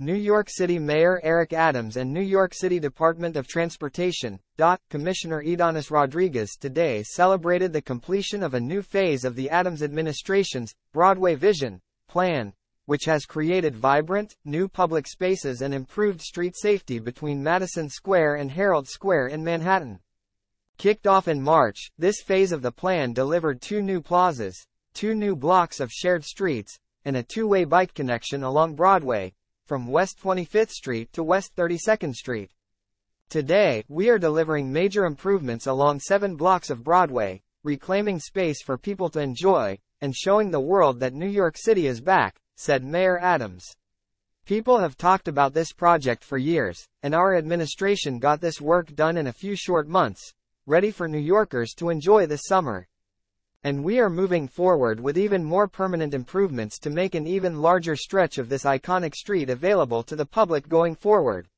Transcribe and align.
New 0.00 0.14
York 0.14 0.48
City 0.48 0.78
Mayor 0.78 1.20
Eric 1.24 1.52
Adams 1.52 1.96
and 1.96 2.14
New 2.14 2.20
York 2.20 2.54
City 2.54 2.78
Department 2.78 3.34
of 3.34 3.48
Transportation, 3.48 4.38
DOT, 4.56 4.80
Commissioner 4.90 5.42
Ydanis 5.42 5.90
Rodriguez 5.90 6.52
today 6.56 7.02
celebrated 7.02 7.72
the 7.72 7.82
completion 7.82 8.44
of 8.44 8.54
a 8.54 8.60
new 8.60 8.80
phase 8.80 9.24
of 9.24 9.34
the 9.34 9.50
Adams 9.50 9.82
administration's 9.82 10.72
Broadway 10.92 11.34
Vision 11.34 11.80
plan, 12.06 12.52
which 12.86 13.06
has 13.06 13.26
created 13.26 13.74
vibrant, 13.74 14.36
new 14.44 14.68
public 14.68 15.08
spaces 15.08 15.62
and 15.62 15.74
improved 15.74 16.20
street 16.20 16.54
safety 16.56 17.00
between 17.00 17.42
Madison 17.42 17.88
Square 17.88 18.36
and 18.36 18.52
Herald 18.52 18.86
Square 18.86 19.26
in 19.26 19.42
Manhattan. 19.42 19.98
Kicked 20.76 21.08
off 21.08 21.26
in 21.26 21.42
March, 21.42 21.90
this 21.98 22.22
phase 22.22 22.52
of 22.52 22.62
the 22.62 22.70
plan 22.70 23.12
delivered 23.12 23.60
two 23.60 23.82
new 23.82 24.00
plazas, 24.00 24.64
two 24.94 25.16
new 25.16 25.34
blocks 25.34 25.80
of 25.80 25.90
shared 25.90 26.24
streets, 26.24 26.78
and 27.04 27.16
a 27.16 27.24
two-way 27.24 27.64
bike 27.64 27.94
connection 27.94 28.44
along 28.44 28.76
Broadway, 28.76 29.32
from 29.68 29.86
West 29.86 30.18
25th 30.24 30.70
Street 30.70 31.12
to 31.12 31.22
West 31.22 31.54
32nd 31.54 32.14
Street. 32.14 32.50
Today, 33.28 33.84
we 33.86 34.08
are 34.08 34.18
delivering 34.18 34.72
major 34.72 35.04
improvements 35.04 35.66
along 35.66 36.00
seven 36.00 36.36
blocks 36.36 36.70
of 36.70 36.82
Broadway, 36.82 37.42
reclaiming 37.64 38.18
space 38.18 38.62
for 38.62 38.78
people 38.78 39.10
to 39.10 39.20
enjoy, 39.20 39.78
and 40.00 40.16
showing 40.16 40.50
the 40.50 40.58
world 40.58 41.00
that 41.00 41.12
New 41.12 41.28
York 41.28 41.58
City 41.58 41.86
is 41.86 42.00
back, 42.00 42.40
said 42.56 42.82
Mayor 42.82 43.18
Adams. 43.18 43.66
People 44.46 44.78
have 44.78 44.96
talked 44.96 45.28
about 45.28 45.52
this 45.52 45.74
project 45.74 46.24
for 46.24 46.38
years, 46.38 46.88
and 47.02 47.14
our 47.14 47.36
administration 47.36 48.18
got 48.18 48.40
this 48.40 48.62
work 48.62 48.94
done 48.94 49.18
in 49.18 49.26
a 49.26 49.34
few 49.34 49.54
short 49.54 49.86
months, 49.86 50.32
ready 50.64 50.90
for 50.90 51.06
New 51.06 51.18
Yorkers 51.18 51.74
to 51.74 51.90
enjoy 51.90 52.24
this 52.24 52.46
summer. 52.46 52.88
And 53.64 53.82
we 53.82 53.98
are 53.98 54.08
moving 54.08 54.46
forward 54.46 55.00
with 55.00 55.18
even 55.18 55.42
more 55.42 55.66
permanent 55.66 56.14
improvements 56.14 56.78
to 56.80 56.90
make 56.90 57.14
an 57.14 57.26
even 57.26 57.60
larger 57.60 57.96
stretch 57.96 58.38
of 58.38 58.48
this 58.48 58.64
iconic 58.64 59.14
street 59.14 59.50
available 59.50 60.02
to 60.04 60.14
the 60.14 60.26
public 60.26 60.68
going 60.68 60.94
forward. 60.94 61.48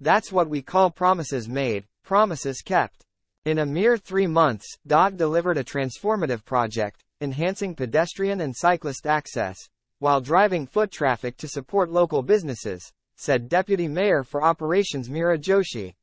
That's 0.00 0.30
what 0.30 0.48
we 0.48 0.62
call 0.62 0.90
promises 0.90 1.48
made, 1.48 1.86
promises 2.04 2.60
kept. 2.60 3.04
In 3.44 3.58
a 3.58 3.66
mere 3.66 3.98
three 3.98 4.26
months, 4.26 4.66
DOT 4.86 5.16
delivered 5.16 5.58
a 5.58 5.64
transformative 5.64 6.44
project, 6.44 7.04
enhancing 7.20 7.74
pedestrian 7.74 8.40
and 8.40 8.54
cyclist 8.56 9.06
access, 9.06 9.58
while 9.98 10.20
driving 10.20 10.66
foot 10.66 10.90
traffic 10.90 11.36
to 11.38 11.48
support 11.48 11.90
local 11.90 12.22
businesses, 12.22 12.92
said 13.16 13.48
Deputy 13.48 13.88
Mayor 13.88 14.22
for 14.22 14.42
Operations 14.42 15.08
Meera 15.08 15.38
Joshi. 15.38 15.94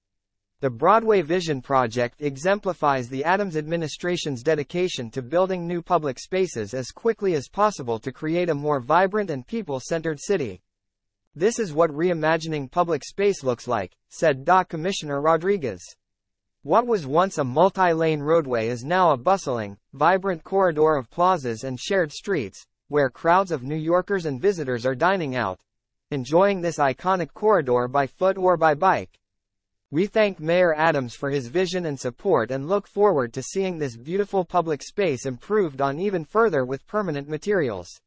The 0.62 0.70
Broadway 0.70 1.23
Vision 1.23 1.59
Project 1.59 2.22
exemplifies 2.22 3.09
the 3.09 3.23
Adams 3.23 3.58
administration's 3.58 4.44
dedication 4.44 5.09
to 5.09 5.23
building 5.23 5.66
new 5.66 5.81
public 5.81 6.20
spaces 6.20 6.76
as 6.76 6.92
quickly 6.92 7.34
as 7.34 7.50
possible 7.50 7.98
to 7.98 8.12
create 8.12 8.48
a 8.48 8.54
more 8.54 8.80
vibrant 8.80 9.32
and 9.32 9.48
people-centered 9.48 10.20
city. 10.20 10.62
This 11.34 11.58
is 11.58 11.73
what 11.73 11.89
reimagining 11.89 12.70
public 12.70 13.04
space 13.04 13.44
looks 13.44 13.67
like, 13.67 13.98
said 14.09 14.45
DOT 14.45 14.70
Commissioner 14.70 15.20
Rodriguez. 15.20 15.82
What 16.62 16.86
was 16.86 17.08
once 17.08 17.39
a 17.39 17.44
multi-lane 17.44 18.20
roadway 18.20 18.67
is 18.67 18.84
now 18.84 19.14
a 19.14 19.17
bustling, 19.17 19.78
vibrant 19.94 20.44
corridor 20.44 20.95
of 20.95 21.09
plazas 21.09 21.64
and 21.64 21.80
shared 21.80 22.12
streets, 22.12 22.67
where 22.88 23.09
crowds 23.09 23.52
of 23.52 23.64
New 23.64 23.73
Yorkers 23.73 24.28
and 24.28 24.39
visitors 24.39 24.86
are 24.86 24.94
dining 24.94 25.36
out, 25.36 25.59
enjoying 26.12 26.62
this 26.62 26.78
iconic 26.78 27.34
corridor 27.34 27.88
by 27.88 28.06
foot 28.06 28.38
or 28.38 28.58
by 28.58 28.76
bike. 28.76 29.17
We 29.94 30.08
thank 30.08 30.39
Mayor 30.39 30.73
Adams 30.73 31.16
for 31.16 31.30
his 31.30 31.50
vision 31.50 31.86
and 31.86 32.00
support 32.00 32.50
and 32.50 32.70
look 32.70 32.88
forward 32.88 33.34
to 33.34 33.44
seeing 33.44 33.78
this 33.78 33.98
beautiful 33.98 34.45
public 34.45 34.81
space 34.81 35.25
improved 35.25 35.81
on 35.81 36.00
even 36.00 36.23
further 36.23 36.64
with 36.64 36.88
permanent 36.88 37.28
materials. 37.28 38.00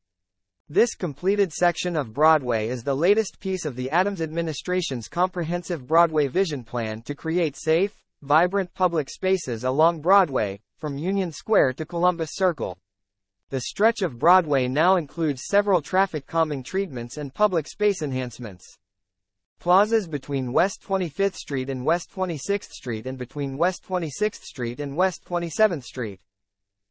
This 0.66 0.94
completed 0.94 1.52
section 1.52 1.94
of 1.94 2.14
Broadway 2.14 2.68
is 2.68 2.84
the 2.84 2.96
latest 2.96 3.38
piece 3.38 3.66
of 3.66 3.76
the 3.76 3.90
Adams 3.90 4.22
administration's 4.22 5.08
comprehensive 5.08 5.86
Broadway 5.86 6.26
vision 6.26 6.64
plan 6.64 7.02
to 7.02 7.14
create 7.14 7.54
safe, 7.54 8.02
vibrant 8.22 8.72
public 8.72 9.10
spaces 9.10 9.62
along 9.62 10.00
Broadway, 10.00 10.60
from 10.78 10.96
Union 10.96 11.32
Square 11.32 11.74
to 11.74 11.84
Columbus 11.84 12.30
Circle. 12.32 12.78
The 13.50 13.60
stretch 13.60 14.00
of 14.00 14.18
Broadway 14.18 14.68
now 14.68 14.96
includes 14.96 15.44
several 15.44 15.82
traffic 15.82 16.26
calming 16.26 16.62
treatments 16.62 17.18
and 17.18 17.34
public 17.34 17.68
space 17.68 18.00
enhancements. 18.00 18.78
Plazas 19.60 20.06
between 20.06 20.52
West 20.52 20.82
25th 20.82 21.36
Street 21.36 21.70
and 21.70 21.84
West 21.84 22.10
26th 22.14 22.70
Street 22.70 23.06
and 23.06 23.16
between 23.16 23.56
West 23.56 23.84
26th 23.88 24.42
Street 24.42 24.80
and 24.80 24.96
West 24.96 25.24
27th 25.24 25.84
Street. 25.84 26.20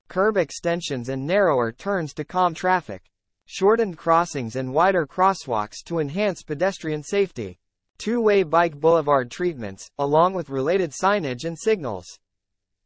Curb 0.07 0.37
extensions 0.37 1.09
and 1.09 1.25
narrower 1.25 1.71
turns 1.71 2.13
to 2.15 2.25
calm 2.25 2.53
traffic. 2.53 3.03
Shortened 3.45 3.97
crossings 3.97 4.55
and 4.55 4.73
wider 4.73 5.05
crosswalks 5.05 5.83
to 5.85 5.99
enhance 5.99 6.43
pedestrian 6.43 7.03
safety. 7.03 7.59
Two-way 7.97 8.43
bike 8.43 8.79
boulevard 8.79 9.29
treatments, 9.29 9.89
along 9.99 10.33
with 10.33 10.49
related 10.49 10.91
signage 10.91 11.45
and 11.45 11.57
signals. 11.59 12.19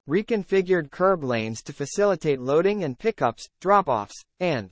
Reconfigured 0.07 0.89
curb 0.91 1.23
lanes 1.23 1.61
to 1.63 1.73
facilitate 1.73 2.39
loading 2.39 2.83
and 2.83 2.97
pickups, 2.97 3.47
drop-offs, 3.59 4.23
and 4.39 4.71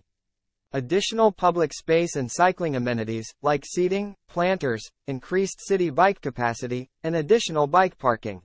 Additional 0.75 1.31
public 1.31 1.71
space 1.73 2.17
and 2.17 2.29
cycling 2.29 2.75
amenities, 2.75 3.33
like 3.41 3.63
seating, 3.65 4.13
planters, 4.27 4.91
increased 5.07 5.61
Citi 5.71 5.89
Bike 5.89 6.19
capacity, 6.19 6.89
and 7.01 7.15
additional 7.15 7.65
bike 7.65 7.97
parking. 7.97 8.41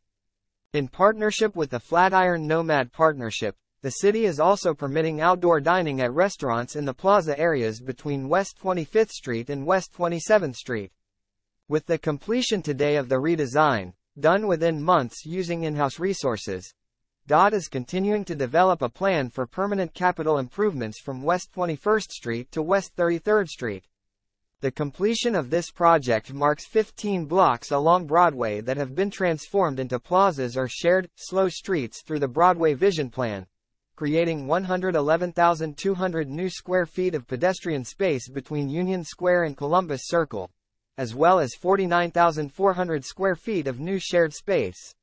In 0.73 0.87
partnership 0.87 1.57
with 1.57 1.71
the 1.71 1.81
Flatiron 1.81 2.47
Nomad 2.47 2.93
Partnership, 2.93 3.57
the 3.83 3.91
city 3.91 4.27
is 4.27 4.39
also 4.39 4.75
permitting 4.75 5.21
outdoor 5.21 5.59
dining 5.59 6.01
at 6.01 6.13
restaurants 6.13 6.77
in 6.77 6.85
the 6.85 6.95
plaza 6.95 7.37
areas 7.37 7.81
between 7.81 8.29
West 8.29 8.57
25th 8.63 9.11
Street 9.11 9.51
and 9.51 9.67
West 9.67 9.93
27th 9.93 10.55
Street. 10.55 10.93
With 11.69 11.87
the 11.87 11.99
completion 11.99 12.63
today 12.63 12.95
of 12.95 13.09
the 13.09 13.17
redesign, 13.17 13.95
done 14.21 14.47
within 14.47 14.81
months 14.81 15.27
using 15.27 15.65
in-house 15.65 15.99
resources, 15.99 16.73
DOT 17.31 17.55
is 17.55 17.69
continuing 17.69 18.25
to 18.25 18.35
develop 18.35 18.83
a 18.83 18.89
plan 18.89 19.31
for 19.31 19.47
permanent 19.47 19.95
capital 19.95 20.39
improvements 20.39 20.99
from 20.99 21.23
West 21.23 21.53
21st 21.55 22.11
Street 22.11 22.51
to 22.51 22.61
West 22.61 22.97
33rd 22.97 23.47
Street. 23.47 23.85
The 24.63 24.73
completion 24.73 25.37
of 25.37 25.49
this 25.49 25.71
project 25.71 26.33
marks 26.33 26.67
15 26.67 27.27
blocks 27.27 27.71
along 27.71 28.09
Broadway 28.09 28.61
that 28.63 28.77
have 28.79 28.97
been 28.97 29.13
transformed 29.13 29.79
into 29.79 30.01
plazas 30.01 30.57
or 30.57 30.67
shared, 30.67 31.09
slow 31.15 31.49
streets 31.49 32.03
through 32.03 32.19
the 32.19 32.27
Broadway 32.27 32.75
Vision 32.75 33.11
Plan, 33.11 33.47
creating 33.95 34.49
111,200 34.49 36.29
new 36.29 36.51
square 36.51 36.85
feet 36.85 37.15
of 37.15 37.29
pedestrian 37.29 37.85
space 37.85 38.29
between 38.29 38.69
Union 38.69 39.05
Square 39.05 39.45
and 39.45 39.57
Columbus 39.57 40.09
Circle, 40.09 40.51
as 40.99 41.15
well 41.15 41.39
as 41.39 41.55
49,400 41.55 43.05
square 43.05 43.37
feet 43.37 43.69
of 43.69 43.79
new 43.79 44.01
shared 44.01 44.35
space. 44.35 44.97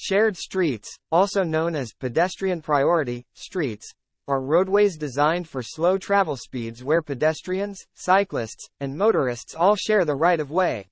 Shared 0.00 0.36
streets, 0.36 0.96
also 1.10 1.42
known 1.42 1.74
as 1.74 1.92
pedestrian 1.92 2.62
priority 2.62 3.26
streets, 3.34 3.92
are 4.28 4.40
roadways 4.40 4.96
designed 4.96 5.48
for 5.48 5.60
slow 5.60 5.98
travel 5.98 6.36
speeds 6.36 6.84
where 6.84 7.02
pedestrians, 7.02 7.84
cyclists, 7.94 8.70
and 8.78 8.96
motorists 8.96 9.56
all 9.56 9.74
share 9.74 10.04
the 10.04 10.14
right 10.14 10.38
of 10.38 10.52
way. 10.52 10.88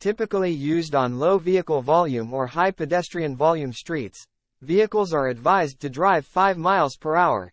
Typically 0.00 0.50
used 0.50 0.96
on 0.96 1.20
low 1.20 1.38
vehicle 1.38 1.80
volume 1.80 2.34
or 2.34 2.48
high 2.48 2.72
pedestrian 2.72 3.36
volume 3.36 3.72
streets, 3.72 4.26
vehicles 4.60 5.12
are 5.12 5.28
advised 5.28 5.78
to 5.78 5.88
drive 5.88 6.26
5 6.26 6.58
miles 6.58 6.96
per 6.96 7.14
hour. 7.14 7.52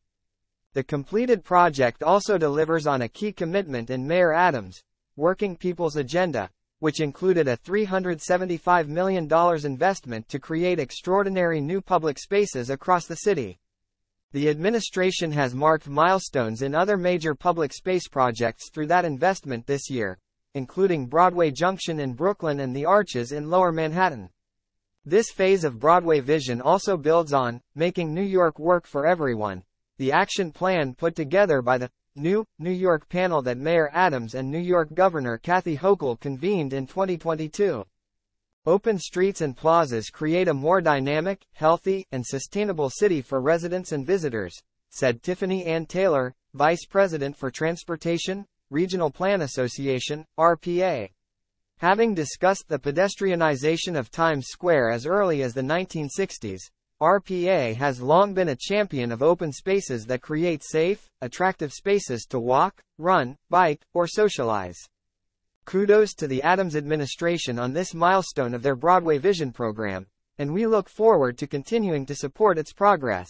The 0.74 0.84
completed 0.84 1.44
project 1.44 2.02
also 2.02 2.40
delivers 2.40 2.88
on 2.88 3.03
a 3.03 3.08
key 3.08 3.31
commitment 3.31 3.91
in 3.91 4.08
Mayor 4.08 4.34
Adams' 4.34 4.81
Working 5.16 5.56
People's 5.56 5.96
Agenda, 5.96 6.50
which 6.81 7.00
included 7.00 7.47
a 7.47 7.56
$375 7.58 8.88
million 8.88 9.30
investment 9.64 10.28
to 10.28 10.40
create 10.40 10.80
extraordinary 10.80 11.62
new 11.62 11.80
public 11.80 12.18
spaces 12.18 12.72
across 12.72 13.06
the 13.06 13.18
city. 13.18 13.59
The 14.31 14.50
administration 14.50 15.31
has 15.34 15.53
marked 15.53 15.88
milestones 15.88 16.64
in 16.64 16.74
other 16.74 16.97
major 16.97 17.36
public 17.36 17.72
space 17.72 18.08
projects 18.08 18.72
through 18.72 18.88
that 18.88 19.06
investment 19.06 19.68
this 19.68 19.91
year, 19.91 20.18
including 20.56 21.06
Broadway 21.06 21.52
Junction 21.52 22.00
in 22.00 22.16
Brooklyn 22.16 22.59
and 22.59 22.76
the 22.76 22.85
Arches 22.85 23.32
in 23.32 23.52
Lower 23.52 23.72
Manhattan. 23.72 24.32
This 25.06 25.29
phase 25.29 25.64
of 25.64 25.79
Broadway 25.79 26.20
Vision 26.20 26.61
also 26.61 26.97
builds 26.97 27.32
on 27.32 27.61
making 27.76 28.11
New 28.11 28.23
York 28.23 28.58
work 28.58 28.88
for 28.88 29.06
everyone, 29.06 29.64
the 30.00 30.11
action 30.11 30.52
plan 30.52 30.96
put 30.96 31.16
together 31.16 31.61
by 31.61 31.78
the 31.78 31.91
New, 32.16 32.46
New 32.59 32.72
York 32.72 33.08
panel 33.08 33.41
that 33.41 33.58
Mayor 33.58 33.90
Adams 33.93 34.35
and 34.35 34.52
New 34.52 34.59
York 34.59 34.93
Governor 34.93 35.37
Kathy 35.37 35.78
Hochul 35.78 36.19
convened 36.19 36.73
in 36.73 36.85
2022. 36.85 37.85
Open 38.66 38.99
streets 38.99 39.40
and 39.40 39.55
plazas 39.55 40.09
create 40.09 40.49
a 40.49 40.53
more 40.53 40.81
dynamic, 40.81 41.46
healthy, 41.53 42.05
and 42.11 42.25
sustainable 42.25 42.90
city 42.90 43.22
for 43.22 43.40
residents 43.40 43.93
and 43.93 44.05
visitors, 44.05 44.61
said 44.90 45.23
Tiffany 45.23 45.66
Ann 45.66 45.85
Taylor, 45.85 46.35
Vice 46.53 46.85
President 46.85 47.37
for 47.37 47.49
Transportation, 47.49 48.46
Regional 48.69 49.09
Plan 49.09 49.41
Association, 49.41 50.25
RPA. 50.37 51.09
Having 51.78 52.13
discussed 52.13 52.67
the 52.67 52.78
pedestrianization 52.78 53.97
of 53.97 54.11
Times 54.11 54.47
Square 54.47 54.91
as 54.91 55.05
early 55.05 55.41
as 55.43 55.53
the 55.53 55.61
1960s, 55.61 56.59
RPA 57.02 57.76
has 57.78 58.00
long 58.00 58.36
been 58.36 58.50
a 58.50 58.56
champion 58.56 59.12
of 59.12 59.24
open 59.24 59.52
spaces 59.52 60.06
that 60.06 60.22
create 60.22 60.62
safe, 60.64 61.09
attractive 61.22 61.74
spaces 61.74 62.28
to 62.30 62.40
walk, 62.40 62.84
run, 63.00 63.36
bike, 63.50 63.82
or 63.96 64.06
socialize. 64.06 64.78
Kudos 65.66 66.14
to 66.14 66.28
the 66.28 66.44
Adams 66.44 66.76
administration 66.76 67.58
on 67.58 67.74
this 67.74 67.96
milestone 67.96 68.53
of 68.53 68.62
their 68.62 68.76
Broadway 68.76 69.18
Vision 69.18 69.52
program, 69.52 70.06
and 70.38 70.53
we 70.53 70.68
look 70.68 70.88
forward 70.88 71.40
to 71.40 71.48
continuing 71.48 72.06
to 72.06 72.14
support 72.14 72.59
its 72.59 72.72
progress. 72.72 73.30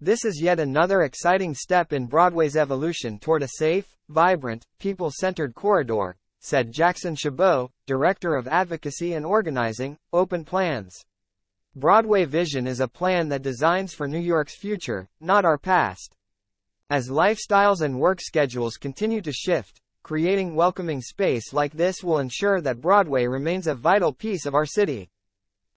This 0.00 0.24
is 0.24 0.40
yet 0.40 0.58
another 0.58 1.02
exciting 1.02 1.54
step 1.54 1.92
in 1.92 2.06
Broadway's 2.06 2.56
evolution 2.56 3.18
toward 3.18 3.42
a 3.42 3.48
safe, 3.58 3.94
vibrant, 4.08 4.64
people-centered 4.78 5.54
corridor, 5.54 6.16
said 6.38 6.72
Jackson 6.72 7.14
Chabot, 7.14 7.70
Director 7.84 8.36
of 8.36 8.48
Advocacy 8.48 9.12
and 9.12 9.26
Organizing, 9.26 9.98
Open 10.14 10.46
Plans. 10.46 11.04
Broadway 11.76 12.24
Vision 12.24 12.66
is 12.66 12.80
a 12.80 12.88
plan 12.88 13.28
that 13.28 13.42
designs 13.42 13.94
for 13.94 14.08
New 14.08 14.18
York's 14.18 14.56
future, 14.56 15.08
not 15.20 15.44
our 15.44 15.56
past. 15.56 16.16
As 16.90 17.08
lifestyles 17.08 17.80
and 17.80 18.00
work 18.00 18.20
schedules 18.20 18.76
continue 18.76 19.20
to 19.20 19.30
shift, 19.32 19.80
creating 20.02 20.56
welcoming 20.56 21.00
space 21.00 21.52
like 21.52 21.72
this 21.72 22.02
will 22.02 22.18
ensure 22.18 22.60
that 22.60 22.80
Broadway 22.80 23.28
remains 23.28 23.68
a 23.68 23.76
vital 23.76 24.12
piece 24.12 24.46
of 24.46 24.54
our 24.56 24.66
city. 24.66 25.10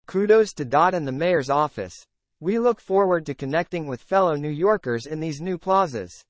Kudos 0.08 0.52
to 0.54 0.66
DOT 0.66 0.96
and 0.96 1.08
the 1.08 1.12
mayor's 1.12 1.52
office. 1.52 2.08
We 2.40 2.58
look 2.58 2.82
forward 2.82 3.28
to 3.28 3.36
connecting 3.36 3.86
with 3.86 4.02
fellow 4.02 4.34
New 4.34 4.50
Yorkers 4.50 5.06
in 5.06 5.20
these 5.20 5.42
new 5.42 5.60
plazas. 5.60 6.26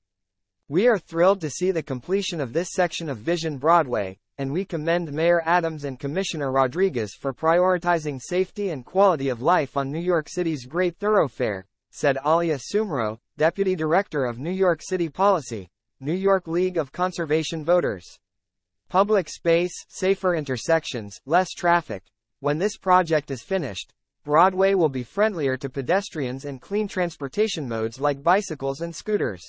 We 0.68 0.88
are 0.88 0.98
thrilled 0.98 1.40
to 1.40 1.48
see 1.48 1.70
the 1.70 1.82
completion 1.82 2.38
of 2.38 2.52
this 2.52 2.68
section 2.72 3.08
of 3.08 3.16
Vision 3.16 3.56
Broadway, 3.56 4.18
and 4.38 4.52
we 4.52 4.64
commend 4.64 5.12
Mayor 5.12 5.42
Adams 5.44 5.84
and 5.84 5.98
Commissioner 5.98 6.50
Rodriguez 6.50 7.14
for 7.14 7.32
prioritizing 7.32 8.20
safety 8.20 8.70
and 8.70 8.84
quality 8.84 9.28
of 9.28 9.42
life 9.42 9.76
on 9.76 9.92
New 9.92 10.00
York 10.00 10.28
City's 10.28 10.66
great 10.66 10.96
thoroughfare, 10.98 11.66
said 11.90 12.18
Alia 12.26 12.58
Soomro, 12.58 13.18
Deputy 13.36 13.76
Director 13.76 14.24
of 14.24 14.38
New 14.38 14.50
York 14.50 14.80
City 14.82 15.08
Policy, 15.08 15.68
New 16.00 16.12
York 16.12 16.48
League 16.48 16.76
of 16.76 16.90
Conservation 16.90 17.64
Voters. 17.64 18.18
Public 18.88 19.28
space, 19.28 19.72
safer 19.88 20.34
intersections, 20.34 21.18
less 21.24 21.50
traffic. 21.50 22.02
When 22.40 22.58
this 22.58 22.76
project 22.76 23.30
is 23.30 23.42
finished, 23.42 23.92
Broadway 24.24 24.74
will 24.74 24.88
be 24.88 25.02
friendlier 25.02 25.56
to 25.58 25.68
pedestrians 25.68 26.44
and 26.44 26.60
clean 26.60 26.88
transportation 26.88 27.68
modes 27.68 28.00
like 28.00 28.22
bicycles 28.22 28.80
and 28.80 28.94
scooters. 28.94 29.42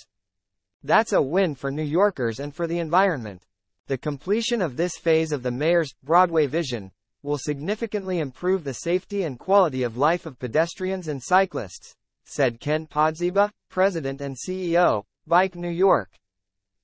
That's 0.84 1.14
a 1.14 1.22
win 1.22 1.56
for 1.56 1.72
New 1.72 1.84
Yorkers 1.84 2.40
and 2.40 2.54
for 2.54 2.68
the 2.68 2.80
environment. 2.80 3.44
The 3.88 3.98
completion 4.00 4.64
of 4.64 4.78
this 4.78 4.98
phase 4.98 5.32
of 5.32 5.44
the 5.44 5.52
mayor's 5.52 5.94
Broadway 6.02 6.48
vision 6.48 6.92
will 7.22 7.38
significantly 7.38 8.18
improve 8.18 8.64
the 8.64 8.74
safety 8.74 9.22
and 9.22 9.38
quality 9.38 9.84
of 9.84 9.96
life 9.96 10.26
of 10.26 10.40
pedestrians 10.40 11.08
and 11.08 11.22
cyclists, 11.22 11.96
said 12.24 12.60
Ken 12.60 12.88
Podziba, 12.88 13.52
President 13.70 14.22
and 14.22 14.36
CEO, 14.36 15.04
Bike 15.28 15.54
New 15.54 15.70
York. 15.70 16.10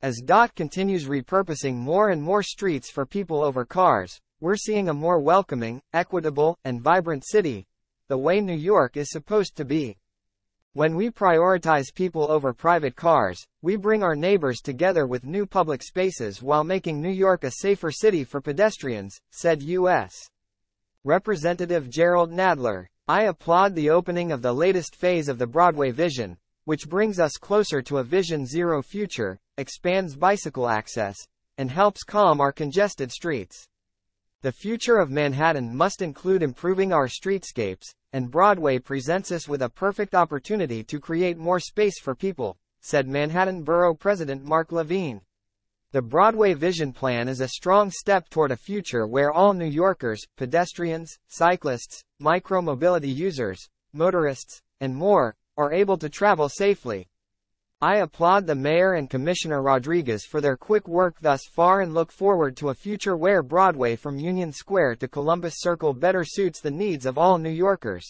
As 0.03 0.21
DOT 0.23 0.53
continues 0.53 1.07
repurposing 1.07 1.73
more 1.73 2.09
and 2.09 2.21
more 2.21 2.43
streets 2.43 2.91
for 2.91 3.07
people 3.07 3.43
over 3.43 3.65
cars, 3.65 4.19
we're 4.39 4.55
seeing 4.55 4.87
a 4.87 4.93
more 4.93 5.19
welcoming, 5.19 5.81
equitable, 5.93 6.59
and 6.63 6.83
vibrant 6.83 7.25
city, 7.25 7.65
the 8.09 8.17
way 8.17 8.41
New 8.41 8.53
York 8.55 8.95
is 8.95 9.09
supposed 9.09 9.55
to 9.55 9.65
be. 9.65 9.97
When 10.73 10.95
we 10.95 11.09
prioritize 11.09 11.93
people 11.93 12.31
over 12.31 12.53
private 12.53 12.95
cars, 12.95 13.45
we 13.61 13.75
bring 13.75 14.03
our 14.03 14.15
neighbors 14.15 14.61
together 14.61 15.05
with 15.05 15.25
new 15.25 15.45
public 15.45 15.83
spaces 15.83 16.41
while 16.41 16.63
making 16.63 17.01
New 17.01 17.09
York 17.09 17.43
a 17.43 17.51
safer 17.51 17.91
city 17.91 18.23
for 18.23 18.39
pedestrians, 18.39 19.19
said 19.31 19.61
U.S. 19.63 20.15
Representative 21.03 21.89
Jerrold 21.89 22.31
Nadler. 22.31 22.85
I 23.05 23.23
applaud 23.23 23.75
the 23.75 23.89
opening 23.89 24.31
of 24.31 24.41
the 24.41 24.53
latest 24.53 24.95
phase 24.95 25.27
of 25.27 25.37
the 25.39 25.45
Broadway 25.45 25.91
Vision, 25.91 26.37
which 26.63 26.87
brings 26.87 27.19
us 27.19 27.33
closer 27.33 27.81
to 27.81 27.97
a 27.97 28.03
Vision 28.05 28.45
Zero 28.45 28.81
future, 28.81 29.37
expands 29.57 30.15
bicycle 30.15 30.69
access, 30.69 31.17
and 31.57 31.69
helps 31.69 32.03
calm 32.03 32.39
our 32.39 32.53
congested 32.53 33.11
streets. 33.11 33.67
The 34.43 34.51
future 34.51 34.97
of 34.97 35.11
Manhattan 35.11 35.75
must 35.77 36.01
include 36.01 36.41
improving 36.41 36.91
our 36.91 37.07
streetscapes, 37.07 37.93
and 38.11 38.31
Broadway 38.31 38.79
presents 38.79 39.31
us 39.31 39.47
with 39.47 39.61
a 39.61 39.69
perfect 39.69 40.15
opportunity 40.15 40.83
to 40.83 40.99
create 40.99 41.37
more 41.37 41.59
space 41.59 41.99
for 41.99 42.15
people, 42.15 42.57
said 42.79 43.07
Manhattan 43.07 43.61
Borough 43.61 43.93
President 43.93 44.43
Mark 44.43 44.71
Levine. 44.71 45.21
The 45.91 46.01
Broadway 46.01 46.55
Vision 46.55 46.91
Plan 46.91 47.27
is 47.27 47.39
a 47.39 47.49
strong 47.49 47.91
step 47.91 48.29
toward 48.29 48.49
a 48.49 48.57
future 48.57 49.05
where 49.05 49.31
all 49.31 49.53
New 49.53 49.63
Yorkers, 49.63 50.25
pedestrians, 50.37 51.19
cyclists, 51.27 52.03
micromobility 52.19 53.15
users, 53.15 53.69
motorists, 53.93 54.63
and 54.79 54.95
more, 54.95 55.35
are 55.55 55.71
able 55.71 55.99
to 55.99 56.09
travel 56.09 56.49
safely. 56.49 57.10
I 57.83 57.95
applaud 57.95 58.45
the 58.45 58.53
Mayor 58.53 58.93
and 58.93 59.09
Commissioner 59.09 59.59
Rodriguez 59.63 60.23
for 60.23 60.39
their 60.39 60.55
quick 60.55 60.87
work 60.87 61.15
thus 61.19 61.41
far 61.51 61.81
and 61.81 61.95
look 61.95 62.11
forward 62.11 62.55
to 62.57 62.69
a 62.69 62.75
future 62.75 63.17
where 63.17 63.41
Broadway 63.41 63.95
from 63.95 64.19
Union 64.19 64.53
Square 64.53 64.97
to 64.97 65.07
Columbus 65.07 65.55
Circle 65.57 65.95
better 65.95 66.23
suits 66.23 66.59
the 66.59 66.69
needs 66.69 67.07
of 67.07 67.17
all 67.17 67.39
New 67.39 67.49
Yorkers. 67.49 68.05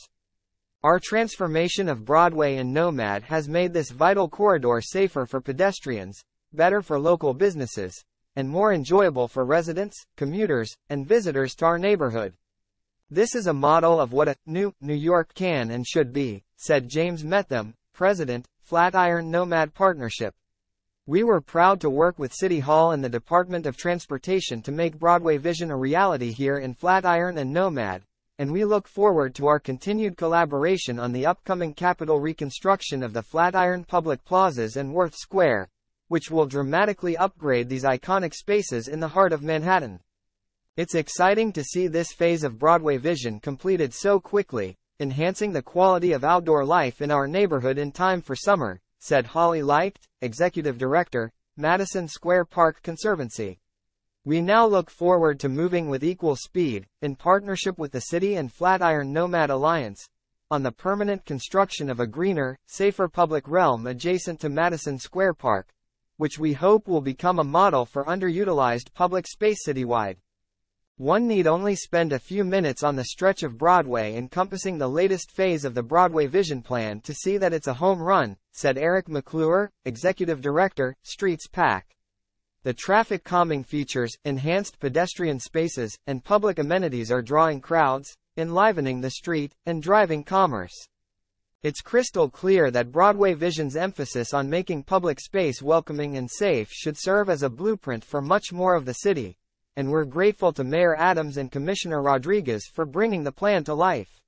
Our 0.83 0.99
transformation 0.99 1.87
of 1.87 2.03
Broadway 2.03 2.57
and 2.57 2.73
Nomad 2.73 3.23
has 3.23 3.47
made 3.47 3.71
this 3.71 3.91
vital 3.91 4.27
corridor 4.27 4.81
safer 4.81 5.25
for 5.25 5.39
pedestrians, 5.39 6.21
better 6.51 6.81
for 6.81 6.99
local 6.99 7.33
businesses, 7.33 8.03
and 8.35 8.49
more 8.49 8.73
enjoyable 8.73 9.29
for 9.29 9.45
residents, 9.45 10.05
commuters, 10.17 10.75
and 10.89 11.07
visitors 11.07 11.55
to 11.55 11.65
our 11.65 11.79
neighborhood. 11.79 12.33
This 13.09 13.35
is 13.35 13.47
a 13.47 13.53
model 13.53 14.01
of 14.01 14.11
what 14.11 14.27
a 14.27 14.35
new 14.45 14.73
New 14.81 14.93
York 14.93 15.33
can 15.33 15.71
and 15.71 15.87
should 15.87 16.11
be, 16.11 16.43
said 16.57 16.89
James 16.89 17.23
Mettham, 17.23 17.73
President, 17.93 18.47
Flatiron 18.71 19.29
Nomad 19.29 19.73
Partnership. 19.73 20.33
We 21.05 21.23
were 21.25 21.41
proud 21.41 21.81
to 21.81 21.89
work 21.89 22.17
with 22.17 22.33
City 22.33 22.61
Hall 22.61 22.93
and 22.93 23.03
the 23.03 23.09
Department 23.09 23.65
of 23.65 23.75
Transportation 23.75 24.61
to 24.61 24.71
make 24.71 24.97
Broadway 24.97 25.35
Vision 25.35 25.71
a 25.71 25.75
reality 25.75 26.31
here 26.31 26.57
in 26.57 26.73
Flatiron 26.73 27.37
and 27.37 27.51
Nomad, 27.51 28.03
and 28.39 28.49
we 28.49 28.63
look 28.63 28.87
forward 28.87 29.35
to 29.35 29.47
our 29.47 29.59
continued 29.59 30.15
collaboration 30.15 30.99
on 30.99 31.11
the 31.11 31.25
upcoming 31.25 31.73
capital 31.73 32.21
reconstruction 32.21 33.03
of 33.03 33.11
the 33.11 33.21
Flatiron 33.21 33.83
Public 33.83 34.23
Plazas 34.23 34.77
and 34.77 34.93
Worth 34.93 35.15
Square, 35.15 35.67
which 36.07 36.31
will 36.31 36.45
dramatically 36.45 37.17
upgrade 37.17 37.67
these 37.67 37.83
iconic 37.83 38.33
spaces 38.33 38.87
in 38.87 39.01
the 39.01 39.09
heart 39.09 39.33
of 39.33 39.43
Manhattan. 39.43 39.99
It's 40.77 40.95
exciting 40.95 41.51
to 41.51 41.63
see 41.65 41.87
this 41.87 42.13
phase 42.13 42.45
of 42.45 42.57
Broadway 42.57 42.95
Vision 42.95 43.41
completed 43.41 43.93
so 43.93 44.21
quickly, 44.21 44.77
enhancing 45.01 45.51
the 45.51 45.63
quality 45.63 46.11
of 46.11 46.23
outdoor 46.23 46.63
life 46.63 47.01
in 47.01 47.09
our 47.09 47.27
neighborhood 47.27 47.79
in 47.79 47.91
time 47.91 48.21
for 48.21 48.35
summer, 48.35 48.79
said 48.99 49.25
Holly 49.25 49.63
Leicht, 49.63 50.07
Executive 50.21 50.77
Director, 50.77 51.33
Madison 51.57 52.07
Square 52.07 52.45
Park 52.45 52.83
Conservancy. 52.83 53.59
We 54.25 54.41
now 54.41 54.67
look 54.67 54.91
forward 54.91 55.39
to 55.39 55.49
moving 55.49 55.89
with 55.89 56.03
equal 56.03 56.35
speed, 56.35 56.85
in 57.01 57.15
partnership 57.15 57.79
with 57.79 57.91
the 57.91 58.01
City 58.01 58.35
and 58.35 58.53
Flatiron 58.53 59.11
Nomad 59.11 59.49
Alliance, 59.49 60.07
on 60.51 60.61
the 60.61 60.71
permanent 60.71 61.25
construction 61.25 61.89
of 61.89 61.99
a 61.99 62.05
greener, 62.05 62.59
safer 62.67 63.07
public 63.07 63.47
realm 63.47 63.87
adjacent 63.87 64.39
to 64.41 64.49
Madison 64.49 64.99
Square 64.99 65.33
Park, 65.33 65.69
which 66.17 66.37
we 66.37 66.53
hope 66.53 66.87
will 66.87 67.01
become 67.01 67.39
a 67.39 67.43
model 67.43 67.87
for 67.87 68.05
underutilized 68.05 68.93
public 68.93 69.25
space 69.27 69.65
citywide. 69.67 70.17
One 71.01 71.25
need 71.25 71.47
only 71.47 71.75
spend 71.75 72.13
a 72.13 72.19
few 72.19 72.43
minutes 72.43 72.83
on 72.83 72.95
the 72.95 73.05
stretch 73.05 73.41
of 73.41 73.57
Broadway 73.57 74.15
encompassing 74.15 74.77
the 74.77 74.87
latest 74.87 75.31
phase 75.31 75.65
of 75.65 75.73
the 75.73 75.81
Broadway 75.81 76.27
Vision 76.27 76.61
Plan 76.61 77.01
to 77.01 77.11
see 77.11 77.39
that 77.39 77.53
it's 77.53 77.65
a 77.65 77.73
home 77.73 77.99
run, 77.99 78.37
said 78.51 78.77
Eric 78.77 79.09
McClure, 79.09 79.71
Executive 79.83 80.41
Director, 80.41 80.95
Streets 81.01 81.47
PAC. 81.47 81.95
The 82.61 82.75
traffic 82.75 83.23
calming 83.23 83.63
features, 83.63 84.15
enhanced 84.25 84.79
pedestrian 84.79 85.39
spaces, 85.39 85.97
and 86.05 86.23
public 86.23 86.59
amenities 86.59 87.11
are 87.11 87.23
drawing 87.23 87.61
crowds, 87.61 88.15
enlivening 88.37 89.01
the 89.01 89.09
street, 89.09 89.55
and 89.65 89.81
driving 89.81 90.23
commerce. 90.23 90.87
It's 91.63 91.81
crystal 91.81 92.29
clear 92.29 92.69
that 92.69 92.91
Broadway 92.91 93.33
Vision's 93.33 93.75
emphasis 93.75 94.35
on 94.35 94.51
making 94.51 94.83
public 94.83 95.19
space 95.19 95.63
welcoming 95.63 96.15
and 96.15 96.29
safe 96.29 96.69
should 96.71 96.95
serve 96.95 97.27
as 97.27 97.41
a 97.41 97.49
blueprint 97.49 98.05
for 98.05 98.21
much 98.21 98.53
more 98.53 98.75
of 98.75 98.85
the 98.85 98.93
city, 98.93 99.39
and 99.75 99.89
we're 99.89 100.05
grateful 100.05 100.51
to 100.53 100.63
Mayor 100.63 100.95
Adams 100.95 101.37
and 101.37 101.51
Commissioner 101.51 102.01
Rodriguez 102.01 102.65
for 102.65 102.85
bringing 102.85 103.23
the 103.23 103.31
plan 103.31 103.63
to 103.63 103.73
life. 103.73 104.21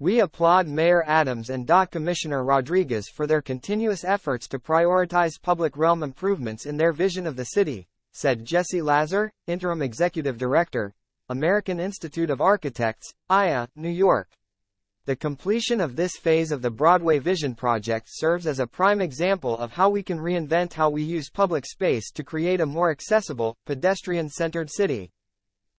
We 0.00 0.20
applaud 0.20 0.66
Mayor 0.66 1.04
Adams 1.06 1.50
and 1.50 1.66
DOT 1.66 1.92
Commissioner 1.92 2.42
Rodriguez 2.42 3.08
for 3.08 3.26
their 3.26 3.40
continuous 3.40 4.04
efforts 4.04 4.48
to 4.48 4.58
prioritize 4.58 5.40
public 5.40 5.76
realm 5.76 6.02
improvements 6.02 6.66
in 6.66 6.76
their 6.76 6.92
vision 6.92 7.26
of 7.26 7.36
the 7.36 7.44
city, 7.44 7.86
said 8.12 8.44
Jesse 8.44 8.82
Lazar, 8.82 9.32
Interim 9.46 9.82
Executive 9.82 10.36
Director, 10.36 10.92
American 11.28 11.80
Institute 11.80 12.28
of 12.28 12.40
Architects, 12.40 13.14
AIA, 13.30 13.68
New 13.76 13.88
York. 13.88 14.28
The 15.06 15.14
completion 15.14 15.82
of 15.82 15.96
this 15.96 16.16
phase 16.16 16.50
of 16.50 16.62
the 16.62 16.70
Broadway 16.70 17.18
Vision 17.18 17.54
Project 17.54 18.06
serves 18.08 18.46
as 18.46 18.58
a 18.58 18.66
prime 18.66 19.02
example 19.02 19.54
of 19.58 19.70
how 19.70 19.90
we 19.90 20.02
can 20.02 20.18
reinvent 20.18 20.72
how 20.72 20.88
we 20.88 21.02
use 21.02 21.28
public 21.28 21.66
space 21.66 22.10
to 22.12 22.24
create 22.24 22.62
a 22.62 22.64
more 22.64 22.90
accessible, 22.90 23.54
pedestrian-centered 23.66 24.70
city. 24.70 25.10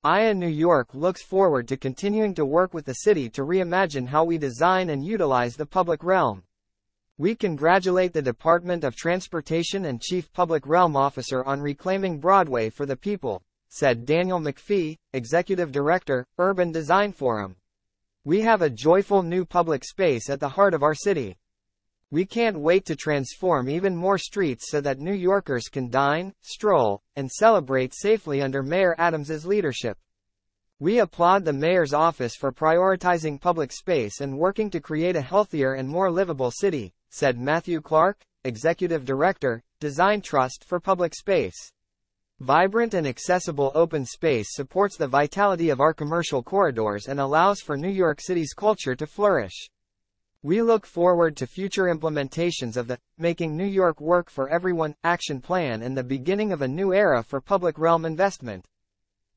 AIA 0.03 0.35
New 0.35 0.47
York 0.47 0.93
looks 0.93 1.23
forward 1.23 1.67
to 1.69 1.75
continuing 1.75 2.35
to 2.35 2.45
work 2.45 2.75
with 2.75 2.85
the 2.85 2.93
city 2.93 3.27
to 3.31 3.41
reimagine 3.41 4.05
how 4.05 4.23
we 4.23 4.37
design 4.37 4.91
and 4.91 5.03
utilize 5.03 5.55
the 5.55 5.65
public 5.65 6.03
realm. 6.03 6.43
We 7.17 7.33
congratulate 7.33 8.13
the 8.13 8.21
Department 8.21 8.83
of 8.83 8.95
Transportation 8.95 9.85
and 9.85 9.99
Chief 9.99 10.31
Public 10.33 10.67
Realm 10.67 10.95
Officer 10.95 11.43
on 11.45 11.61
reclaiming 11.61 12.19
Broadway 12.19 12.69
for 12.69 12.85
the 12.85 12.95
people, 12.95 13.41
said 13.69 14.05
Daniel 14.05 14.39
McPhee, 14.39 14.97
Executive 15.13 15.71
Director, 15.71 16.27
Urban 16.37 16.71
Design 16.71 17.11
Forum. 17.11 17.55
We 18.27 18.41
have 18.41 18.63
a 18.63 18.71
joyful 18.71 19.21
new 19.21 19.45
public 19.45 19.85
space 19.85 20.31
at 20.31 20.39
the 20.39 20.49
heart 20.49 20.73
of 20.73 20.81
our 20.81 20.95
city. 20.95 21.37
We 22.09 22.25
can't 22.25 22.59
wait 22.59 22.83
to 22.87 22.95
transform 22.95 23.69
even 23.69 23.95
more 23.95 24.17
streets 24.17 24.71
so 24.71 24.81
that 24.81 24.97
New 24.97 25.13
Yorkers 25.13 25.67
can 25.67 25.91
dine, 25.91 26.33
stroll, 26.41 27.03
and 27.15 27.29
celebrate 27.29 27.93
safely 27.93 28.41
under 28.41 28.63
Mayor 28.63 28.95
Adams's 28.97 29.45
leadership. 29.45 29.99
We 30.79 30.97
applaud 30.97 31.45
the 31.45 31.53
mayor's 31.53 31.93
office 31.93 32.35
for 32.35 32.51
prioritizing 32.51 33.39
public 33.39 33.71
space 33.71 34.19
and 34.21 34.39
working 34.39 34.71
to 34.71 34.81
create 34.81 35.15
a 35.15 35.21
healthier 35.21 35.75
and 35.75 35.87
more 35.87 36.09
livable 36.09 36.49
city, 36.49 36.95
said 37.11 37.37
Matthew 37.37 37.79
Clark, 37.79 38.25
Executive 38.43 39.05
Director, 39.05 39.61
Design 39.79 40.21
Trust 40.21 40.65
for 40.65 40.79
Public 40.79 41.13
Space. 41.13 41.71
Vibrant 42.41 42.93
and 42.93 43.07
accessible 43.07 43.71
open 43.73 44.05
space 44.05 44.53
supports 44.53 44.97
the 44.97 45.07
vitality 45.07 45.69
of 45.69 45.79
our 45.79 45.93
commercial 45.93 46.43
corridors 46.43 47.07
and 47.07 47.17
allows 47.17 47.61
for 47.61 47.77
New 47.77 47.87
York 47.87 48.19
City's 48.19 48.51
culture 48.51 48.93
to 48.93 49.07
flourish. 49.07 49.69
We 50.43 50.61
look 50.61 50.85
forward 50.85 51.37
to 51.37 51.47
future 51.47 51.85
implementations 51.85 52.75
of 52.75 52.87
the 52.87 52.99
Making 53.17 53.55
New 53.55 53.65
York 53.65 54.01
Work 54.01 54.29
for 54.29 54.49
Everyone 54.49 54.95
action 55.01 55.39
plan 55.39 55.81
and 55.81 55.95
the 55.95 56.03
beginning 56.03 56.51
of 56.51 56.61
a 56.61 56.67
new 56.67 56.93
era 56.93 57.23
for 57.23 57.39
public 57.39 57.79
realm 57.79 58.03
investment. 58.03 58.65